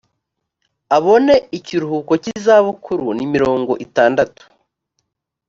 abone 0.97 1.33
ikiruhuko 1.57 2.11
cy 2.23 2.27
izabukuru 2.35 3.05
ni 3.17 3.25
mirongo 3.33 3.71
itandatu 3.85 4.41